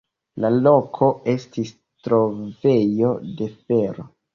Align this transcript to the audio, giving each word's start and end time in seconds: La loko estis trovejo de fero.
La 0.45 0.49
loko 0.67 1.11
estis 1.35 1.75
trovejo 2.09 3.17
de 3.41 3.55
fero. 3.57 4.13